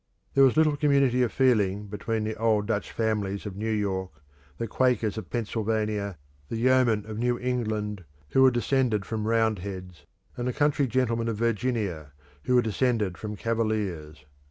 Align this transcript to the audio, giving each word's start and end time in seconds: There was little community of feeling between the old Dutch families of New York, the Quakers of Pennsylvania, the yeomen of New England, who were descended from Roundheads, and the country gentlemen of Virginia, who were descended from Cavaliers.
There 0.33 0.43
was 0.43 0.57
little 0.57 0.75
community 0.75 1.21
of 1.21 1.31
feeling 1.31 1.85
between 1.85 2.23
the 2.23 2.35
old 2.35 2.65
Dutch 2.65 2.91
families 2.91 3.45
of 3.45 3.55
New 3.55 3.69
York, 3.69 4.09
the 4.57 4.65
Quakers 4.67 5.15
of 5.15 5.29
Pennsylvania, 5.29 6.17
the 6.49 6.57
yeomen 6.57 7.05
of 7.05 7.19
New 7.19 7.37
England, 7.37 8.03
who 8.29 8.41
were 8.41 8.49
descended 8.49 9.05
from 9.05 9.27
Roundheads, 9.27 10.07
and 10.35 10.47
the 10.47 10.53
country 10.53 10.87
gentlemen 10.87 11.27
of 11.27 11.37
Virginia, 11.37 12.13
who 12.45 12.55
were 12.55 12.63
descended 12.63 13.15
from 13.15 13.35
Cavaliers. 13.35 14.25